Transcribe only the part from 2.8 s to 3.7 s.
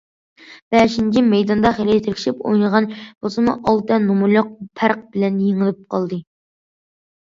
بولسىمۇ